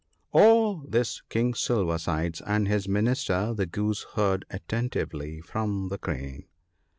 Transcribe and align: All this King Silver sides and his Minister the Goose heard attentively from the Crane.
All 0.31 0.77
this 0.79 1.21
King 1.29 1.53
Silver 1.53 1.99
sides 1.99 2.41
and 2.41 2.67
his 2.67 2.87
Minister 2.87 3.53
the 3.53 3.67
Goose 3.67 4.03
heard 4.15 4.45
attentively 4.49 5.41
from 5.41 5.89
the 5.89 5.99
Crane. 5.99 6.45